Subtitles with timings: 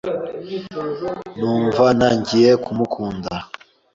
[1.37, 3.33] numva ntangiye ku mukunda